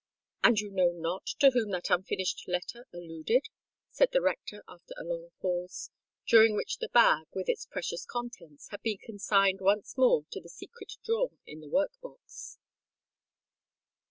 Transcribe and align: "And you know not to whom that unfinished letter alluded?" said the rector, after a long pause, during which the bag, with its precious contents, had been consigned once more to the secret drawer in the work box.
"And 0.43 0.59
you 0.59 0.71
know 0.71 0.89
not 0.93 1.27
to 1.41 1.51
whom 1.51 1.69
that 1.73 1.91
unfinished 1.91 2.45
letter 2.47 2.87
alluded?" 2.91 3.49
said 3.91 4.09
the 4.11 4.19
rector, 4.23 4.63
after 4.67 4.95
a 4.97 5.03
long 5.03 5.29
pause, 5.39 5.91
during 6.27 6.55
which 6.55 6.79
the 6.79 6.89
bag, 6.89 7.27
with 7.35 7.47
its 7.47 7.67
precious 7.67 8.03
contents, 8.07 8.67
had 8.71 8.81
been 8.81 8.97
consigned 8.97 9.61
once 9.61 9.95
more 9.99 10.25
to 10.31 10.41
the 10.41 10.49
secret 10.49 10.93
drawer 11.05 11.33
in 11.45 11.59
the 11.59 11.69
work 11.69 11.91
box. 12.01 12.57